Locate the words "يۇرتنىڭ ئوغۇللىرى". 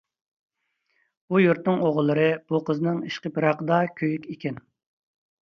1.41-2.25